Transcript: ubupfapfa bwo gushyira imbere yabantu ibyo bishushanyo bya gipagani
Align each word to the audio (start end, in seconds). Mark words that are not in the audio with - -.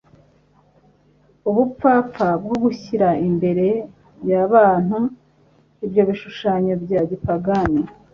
ubupfapfa 1.49 2.27
bwo 2.43 2.55
gushyira 2.63 3.09
imbere 3.27 3.67
yabantu 4.29 4.97
ibyo 5.85 6.01
bishushanyo 6.09 6.73
bya 6.83 7.01
gipagani 7.09 7.81